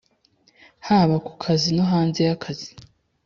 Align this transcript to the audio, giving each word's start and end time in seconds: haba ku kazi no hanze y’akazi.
haba 0.87 1.15
ku 1.25 1.31
kazi 1.43 1.69
no 1.75 1.85
hanze 1.91 2.19
y’akazi. 2.27 2.71